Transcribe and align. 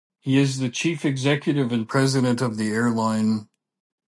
He 0.19 0.39
is 0.39 0.57
the 0.57 0.69
Chief 0.71 1.05
Executive 1.05 1.71
and 1.71 1.87
President 1.87 2.41
of 2.41 2.57
the 2.57 2.69
airline. 2.69 3.49